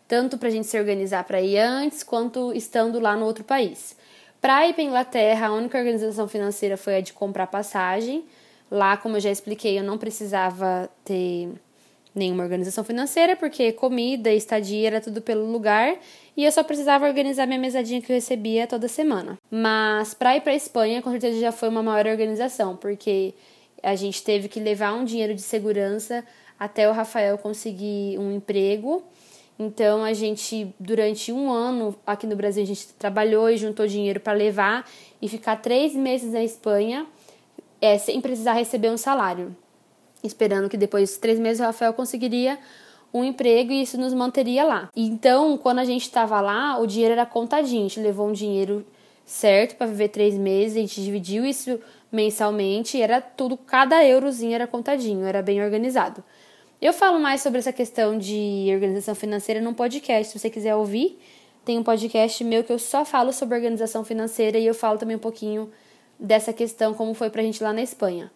[0.08, 3.96] tanto para a gente se organizar para ir antes, quanto estando lá no outro país.
[4.40, 8.24] Para ir para Inglaterra, a única organização financeira foi a de comprar passagem.
[8.74, 11.48] Lá, como eu já expliquei, eu não precisava ter
[12.12, 15.96] nenhuma organização financeira, porque comida estadia era tudo pelo lugar
[16.36, 19.38] e eu só precisava organizar minha mesadinha que eu recebia toda semana.
[19.48, 23.32] Mas para ir para Espanha, com certeza já foi uma maior organização, porque
[23.80, 26.24] a gente teve que levar um dinheiro de segurança
[26.58, 29.04] até o Rafael conseguir um emprego.
[29.56, 34.18] Então a gente, durante um ano aqui no Brasil, a gente trabalhou e juntou dinheiro
[34.18, 34.84] para levar
[35.22, 37.06] e ficar três meses na Espanha
[37.84, 39.54] é, sem precisar receber um salário,
[40.22, 42.58] esperando que depois de três meses o Rafael conseguiria
[43.12, 44.88] um emprego e isso nos manteria lá.
[44.96, 48.86] Então, quando a gente estava lá, o dinheiro era contadinho, a gente levou um dinheiro
[49.26, 51.78] certo para viver três meses, a gente dividiu isso
[52.10, 56.24] mensalmente, era tudo, cada eurozinho era contadinho, era bem organizado.
[56.80, 61.20] Eu falo mais sobre essa questão de organização financeira num podcast, se você quiser ouvir,
[61.66, 65.16] tem um podcast meu que eu só falo sobre organização financeira e eu falo também
[65.16, 65.70] um pouquinho
[66.18, 68.30] dessa questão, como foi pra gente lá na Espanha.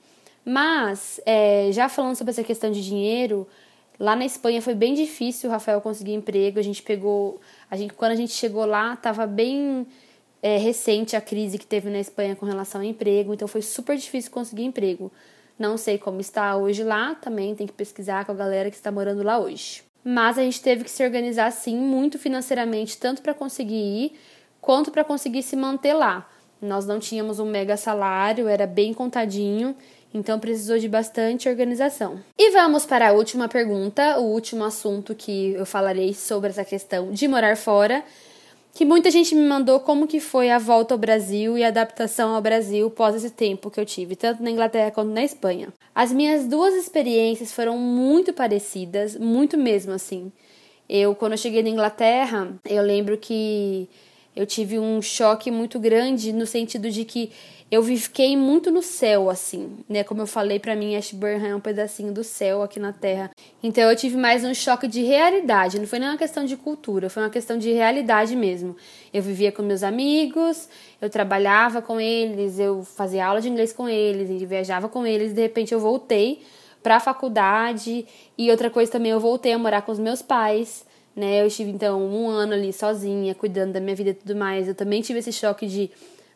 [0.44, 3.46] Mas, é, já falando sobre essa questão de dinheiro,
[3.98, 6.58] lá na Espanha foi bem difícil o Rafael conseguir emprego.
[6.58, 7.40] A gente pegou.
[7.70, 9.86] A gente, quando a gente chegou lá, tava bem
[10.42, 13.96] é, recente a crise que teve na Espanha com relação ao emprego, então foi super
[13.96, 15.10] difícil conseguir emprego.
[15.58, 18.92] Não sei como está hoje lá, também tem que pesquisar com a galera que está
[18.92, 19.82] morando lá hoje.
[20.04, 24.12] Mas a gente teve que se organizar sim muito financeiramente, tanto para conseguir ir,
[24.60, 26.28] quanto para conseguir se manter lá.
[26.60, 29.76] Nós não tínhamos um mega salário, era bem contadinho,
[30.12, 32.20] então precisou de bastante organização.
[32.36, 37.12] E vamos para a última pergunta, o último assunto que eu falarei sobre essa questão
[37.12, 38.02] de morar fora,
[38.74, 42.34] que muita gente me mandou como que foi a volta ao Brasil e a adaptação
[42.34, 45.68] ao Brasil pós esse tempo que eu tive, tanto na Inglaterra quanto na Espanha.
[45.94, 50.30] As minhas duas experiências foram muito parecidas, muito mesmo assim.
[50.88, 53.88] Eu, quando eu cheguei na Inglaterra, eu lembro que
[54.38, 57.32] eu tive um choque muito grande no sentido de que
[57.68, 60.04] eu fiquei muito no céu, assim, né?
[60.04, 63.32] Como eu falei para mim, Ashburn é um pedacinho do céu aqui na Terra.
[63.60, 65.80] Então eu tive mais um choque de realidade.
[65.80, 68.76] Não foi nem uma questão de cultura, foi uma questão de realidade mesmo.
[69.12, 70.68] Eu vivia com meus amigos,
[71.02, 75.34] eu trabalhava com eles, eu fazia aula de inglês com eles, eu viajava com eles.
[75.34, 76.42] De repente eu voltei
[76.80, 78.06] para a faculdade
[78.38, 80.86] e outra coisa também, eu voltei a morar com os meus pais
[81.18, 81.42] né?
[81.42, 84.68] Eu estive então um ano ali sozinha, cuidando da minha vida e tudo mais.
[84.68, 85.90] Eu também tive esse choque de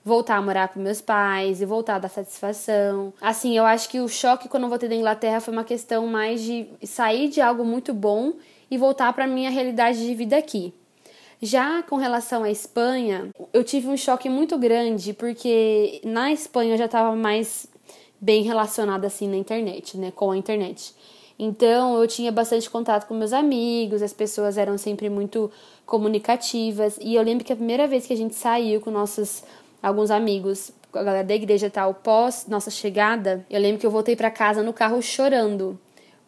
[0.04, 3.12] voltar a morar com meus pais e voltar a dar satisfação.
[3.20, 6.42] Assim, eu acho que o choque quando eu voltei da Inglaterra foi uma questão mais
[6.42, 8.34] de sair de algo muito bom
[8.70, 10.74] e voltar para minha realidade de vida aqui.
[11.40, 16.78] Já com relação à Espanha, eu tive um choque muito grande porque na Espanha eu
[16.78, 17.66] já estava mais
[18.20, 20.94] bem relacionada assim na internet, né, com a internet.
[21.38, 25.50] Então eu tinha bastante contato com meus amigos, as pessoas eram sempre muito
[25.84, 29.42] comunicativas e eu lembro que a primeira vez que a gente saiu com nossos
[29.82, 34.14] alguns amigos, a galera da igreja tal, pós nossa chegada, eu lembro que eu voltei
[34.14, 35.78] para casa no carro chorando,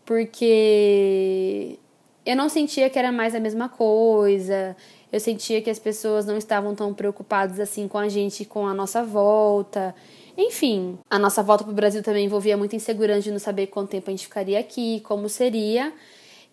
[0.05, 1.79] porque
[2.25, 4.77] eu não sentia que era mais a mesma coisa.
[5.13, 8.75] Eu sentia que as pessoas não estavam tão preocupadas assim com a gente, com a
[8.75, 9.95] nossa volta.
[10.37, 13.91] Enfim, a nossa volta para o Brasil também envolvia muita insegurança de não saber quanto
[13.91, 15.93] tempo a gente ficaria aqui, como seria.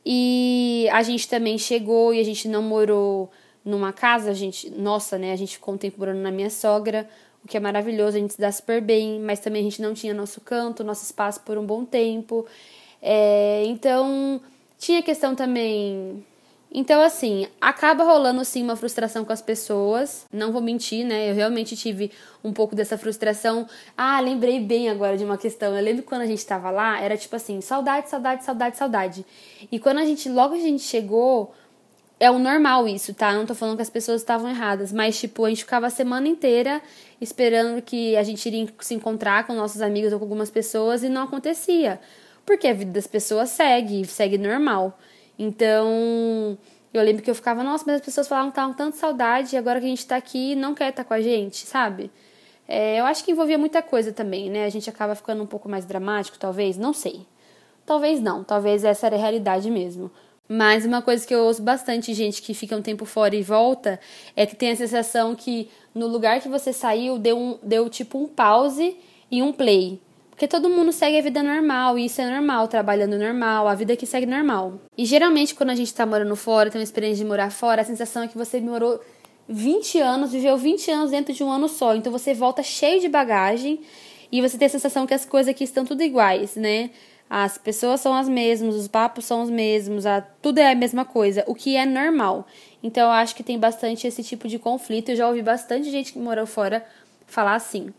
[0.06, 3.30] E a gente também chegou e a gente não morou
[3.63, 5.32] numa casa, a gente, nossa, né?
[5.34, 7.08] A gente ficou um tempo morando na minha sogra,
[7.44, 9.94] o que é maravilhoso, a gente se dá super bem, mas também a gente não
[9.94, 12.46] tinha nosso canto, nosso espaço por um bom tempo.
[13.02, 14.41] É, então,
[14.78, 16.24] tinha questão também.
[16.73, 20.25] Então, assim, acaba rolando sim uma frustração com as pessoas.
[20.31, 21.29] Não vou mentir, né?
[21.29, 23.67] Eu realmente tive um pouco dessa frustração.
[23.97, 25.75] Ah, lembrei bem agora de uma questão.
[25.75, 29.25] Eu lembro quando a gente tava lá, era tipo assim, saudade, saudade, saudade, saudade.
[29.69, 31.53] E quando a gente, logo a gente chegou,
[32.17, 33.34] é o normal isso, tá?
[33.34, 36.27] Não tô falando que as pessoas estavam erradas, mas tipo, a gente ficava a semana
[36.29, 36.81] inteira
[37.19, 41.10] esperando que a gente iria se encontrar com nossos amigos ou com algumas pessoas e
[41.10, 41.99] não acontecia.
[42.45, 44.97] Porque a vida das pessoas segue, segue normal.
[45.38, 46.58] Então,
[46.94, 49.58] eu lembro que eu ficava, nossa, mas as pessoas falavam que estavam tanto saudade e
[49.58, 52.12] agora que a gente tá aqui não quer estar tá com a gente, sabe?
[52.67, 54.65] É, eu acho que envolvia muita coisa também, né?
[54.65, 57.26] A gente acaba ficando um pouco mais dramático, talvez, não sei.
[57.86, 60.12] Talvez não, talvez essa era a realidade mesmo.
[60.48, 64.00] Mas uma coisa que eu ouço bastante gente que fica um tempo fora e volta
[64.36, 68.17] é que tem a sensação que no lugar que você saiu deu, um, deu tipo
[68.17, 68.98] um pause
[69.30, 70.00] e um play.
[70.41, 73.95] Porque todo mundo segue a vida normal, e isso é normal, trabalhando normal, a vida
[73.95, 74.82] que segue normal.
[74.97, 77.86] E geralmente quando a gente tá morando fora, tem uma experiência de morar fora, a
[77.86, 78.99] sensação é que você morou
[79.47, 81.93] 20 anos, viveu 20 anos dentro de um ano só.
[81.95, 83.82] Então você volta cheio de bagagem
[84.32, 86.89] e você tem a sensação que as coisas aqui estão tudo iguais, né?
[87.30, 91.06] as pessoas são as mesmas, os papos são os mesmos, a, tudo é a mesma
[91.06, 92.47] coisa, o que é normal.
[92.82, 95.10] Então eu acho que tem bastante esse tipo de conflito.
[95.10, 96.84] Eu já ouvi bastante gente que morou fora
[97.27, 97.93] falar assim.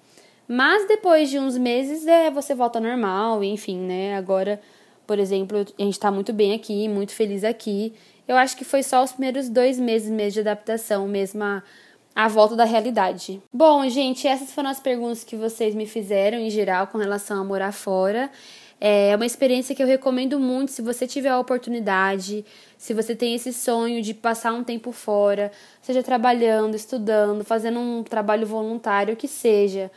[0.46, 4.16] Mas depois de uns meses, é, você volta normal, enfim, né?
[4.16, 4.60] Agora,
[5.06, 7.94] por exemplo, a gente tá muito bem aqui, muito feliz aqui.
[8.26, 11.62] Eu acho que foi só os primeiros dois meses mesmo de adaptação, mesmo a,
[12.14, 13.42] a volta da realidade.
[13.52, 17.44] Bom, gente, essas foram as perguntas que vocês me fizeram em geral com relação a
[17.44, 18.30] morar fora.
[18.84, 22.44] É uma experiência que eu recomendo muito se você tiver a oportunidade,
[22.76, 28.02] se você tem esse sonho de passar um tempo fora, seja trabalhando, estudando, fazendo um
[28.02, 29.88] trabalho voluntário, o que seja.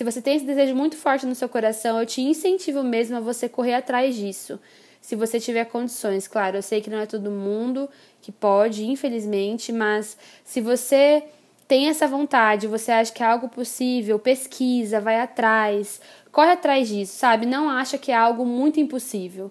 [0.00, 3.20] Se você tem esse desejo muito forte no seu coração, eu te incentivo mesmo a
[3.20, 4.58] você correr atrás disso.
[4.98, 7.86] Se você tiver condições, claro, eu sei que não é todo mundo
[8.22, 11.24] que pode, infelizmente, mas se você
[11.68, 16.00] tem essa vontade, você acha que é algo possível, pesquisa, vai atrás,
[16.32, 17.44] corre atrás disso, sabe?
[17.44, 19.50] Não acha que é algo muito impossível.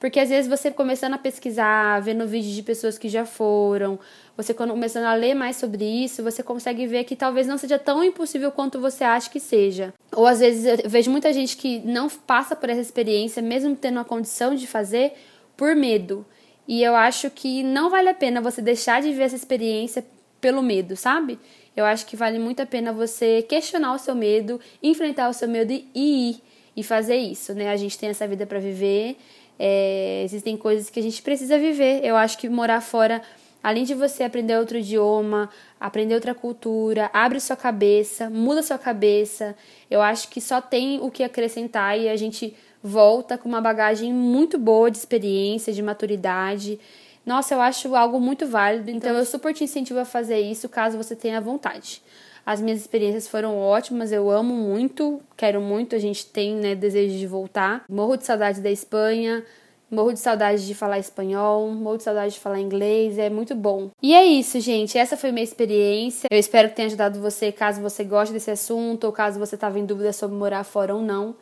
[0.00, 4.00] Porque às vezes você começando a pesquisar, vendo vídeos de pessoas que já foram,
[4.34, 8.02] você começando a ler mais sobre isso, você consegue ver que talvez não seja tão
[8.02, 9.92] impossível quanto você acha que seja.
[10.16, 14.00] Ou às vezes eu vejo muita gente que não passa por essa experiência, mesmo tendo
[14.00, 15.12] a condição de fazer,
[15.54, 16.24] por medo.
[16.66, 20.02] E eu acho que não vale a pena você deixar de viver essa experiência
[20.40, 21.38] pelo medo, sabe?
[21.76, 25.46] Eu acho que vale muito a pena você questionar o seu medo, enfrentar o seu
[25.46, 26.42] medo e ir
[26.76, 27.70] e fazer isso, né?
[27.70, 29.16] A gente tem essa vida para viver,
[29.62, 32.02] é, existem coisas que a gente precisa viver.
[32.02, 33.20] Eu acho que morar fora,
[33.62, 39.54] além de você aprender outro idioma, aprender outra cultura, abre sua cabeça, muda sua cabeça.
[39.90, 44.14] Eu acho que só tem o que acrescentar e a gente volta com uma bagagem
[44.14, 46.80] muito boa de experiência, de maturidade.
[47.26, 50.96] Nossa, eu acho algo muito válido, então eu super te incentivo a fazer isso caso
[50.96, 52.02] você tenha vontade.
[52.44, 57.18] As minhas experiências foram ótimas, eu amo muito, quero muito, a gente tem né, desejo
[57.18, 57.84] de voltar.
[57.88, 59.44] Morro de saudade da Espanha,
[59.90, 63.90] morro de saudade de falar espanhol, morro de saudade de falar inglês, é muito bom.
[64.02, 66.28] E é isso, gente, essa foi minha experiência.
[66.30, 69.78] Eu espero que tenha ajudado você caso você goste desse assunto ou caso você estava
[69.78, 71.34] em dúvida sobre morar fora ou não.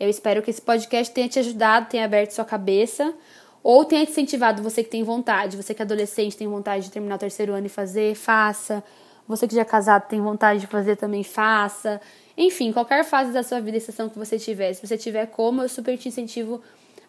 [0.00, 3.14] Eu espero que esse podcast tenha te ajudado, tenha aberto sua cabeça.
[3.62, 7.14] Ou tenha incentivado você que tem vontade, você que é adolescente tem vontade de terminar
[7.14, 8.82] o terceiro ano e fazer, faça.
[9.26, 12.00] Você que já é casado tem vontade de fazer também, faça.
[12.36, 15.62] Enfim, qualquer fase da sua vida e estação que você tiver, se você tiver como,
[15.62, 16.60] eu super te incentivo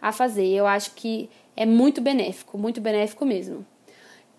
[0.02, 0.48] a fazer.
[0.48, 3.66] Eu acho que é muito benéfico, muito benéfico mesmo.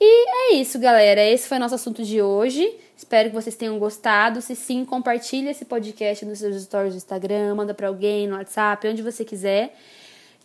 [0.00, 1.22] E é isso, galera.
[1.22, 2.74] Esse foi o nosso assunto de hoje.
[2.96, 4.40] Espero que vocês tenham gostado.
[4.42, 8.86] Se sim, compartilhe esse podcast nos seus stories do Instagram, manda para alguém no WhatsApp,
[8.88, 9.74] onde você quiser.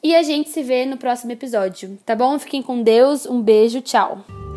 [0.02, 2.40] E a gente se vê no próximo episódio, tá bom?
[2.40, 3.26] Fiquem com Deus.
[3.26, 4.49] Um beijo, tchau.